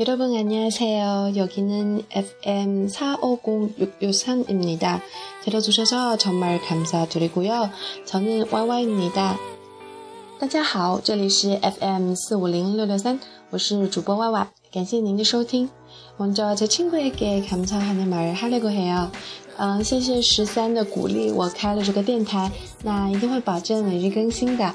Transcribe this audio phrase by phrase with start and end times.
[0.00, 1.32] 여러분 안녕하세요.
[1.36, 5.00] 여기는 FM 450663입니다.
[5.42, 7.70] 들어주셔서 정말 감사드리고요.
[8.06, 9.36] 저는 YY입니다.
[10.38, 13.18] 大家好，这里是 FM 4506663，
[13.50, 15.68] 我是主播 YY，感谢您的收听。
[16.16, 19.10] 먼저제친구에게감사하는말을하려고해요。
[19.56, 22.52] 嗯，谢谢十三的鼓励，我开了这个电台，
[22.82, 24.74] 那一定会保证每日更新的。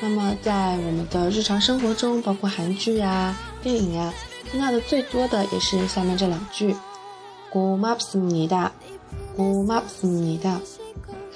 [0.00, 4.12] 那么在我们的日常生活中，包括韩剧啊、电影啊。
[4.50, 6.74] 听到的最多的也是下面这两句：
[7.52, 8.72] 고맙습니 다，
[9.36, 10.58] 고맙습니 다，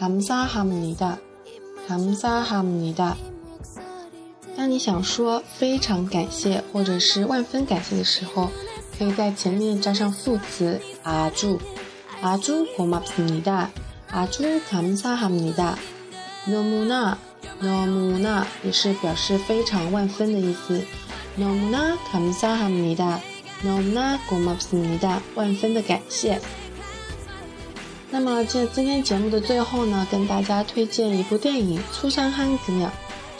[0.01, 1.19] 감사합니 다，
[1.87, 3.15] 감사합니 다。
[4.57, 8.51] 当你想说非常感谢或者是万分感谢的时候，
[8.99, 11.59] 可以在前面加上副词아주
[12.23, 13.71] 아주고맙습니 다，
[14.11, 15.77] 아주감사합니 다。
[16.47, 20.85] 너무나너무나也是表示非常万分的意思。
[21.37, 23.21] 너무나감사합니 다，
[23.63, 26.41] 너무나고맙습니 다， 万分的感谢。
[28.11, 32.89] 那么在今天节目的最后呢，跟大家推荐一部电影《粗山憨子鸟》，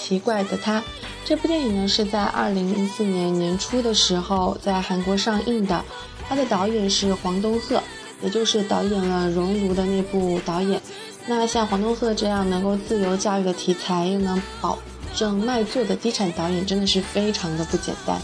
[0.03, 0.83] 奇怪的他。
[1.25, 5.85] 这部电影呢是在二零一四年年初的时候在韩国上映的，
[6.29, 7.81] 它的导演是黄东赫，
[8.22, 10.82] 也就是导演了《熔炉》的那部导演，
[11.26, 14.78] 那像黄东赫这样能够自由驾驭的题材，又能保
[15.16, 18.20] 证卖座的低产导演，真的是非常的不简单。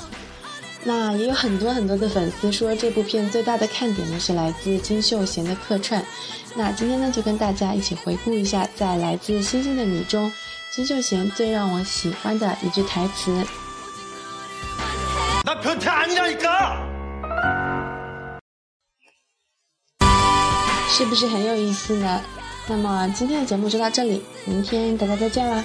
[0.84, 6.06] 那也有很多很多的粉丝说，这部片最大的看点呢是来自金秀贤的客串。
[6.54, 10.32] 那今天呢，就跟大家一起回顾一下，在《来自星星的你》中，
[10.72, 13.44] 金秀贤最让我喜欢的一句台词。
[20.98, 22.22] 是不是很有意思呢？
[22.70, 25.62] 那么今天的节目就到这里，明天大家再见啦。